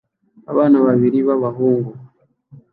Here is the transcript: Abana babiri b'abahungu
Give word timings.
Abana 0.51 0.77
babiri 0.85 1.19
b'abahungu 1.27 1.91